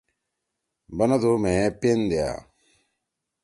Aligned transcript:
بنَدُو 0.97 1.31
مھیئے 1.41 1.65
پن 1.79 1.99
دیا۔ 2.09 2.29